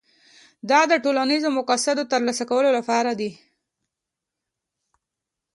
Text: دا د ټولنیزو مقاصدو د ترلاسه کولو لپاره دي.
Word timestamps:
دا 0.69 0.81
د 0.91 0.93
ټولنیزو 1.03 1.49
مقاصدو 1.57 1.97
د 2.05 2.09
ترلاسه 2.13 2.43
کولو 2.49 2.69
لپاره 2.77 3.11
دي. 3.19 3.31